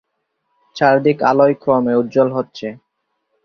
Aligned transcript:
চারদিক 0.75 1.17
আলোয় 1.29 1.55
ক্রমে 1.61 1.93
উজ্জ্বল 1.95 2.29
হচ্ছে। 2.37 2.67